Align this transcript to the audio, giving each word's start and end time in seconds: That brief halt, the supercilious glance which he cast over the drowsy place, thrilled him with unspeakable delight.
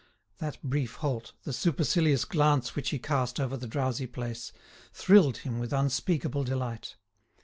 That 0.39 0.57
brief 0.63 0.95
halt, 0.95 1.33
the 1.43 1.53
supercilious 1.53 2.25
glance 2.25 2.75
which 2.75 2.89
he 2.89 2.97
cast 2.97 3.39
over 3.39 3.55
the 3.55 3.67
drowsy 3.67 4.07
place, 4.07 4.51
thrilled 4.91 5.37
him 5.37 5.59
with 5.59 5.71
unspeakable 5.71 6.43
delight. 6.43 6.95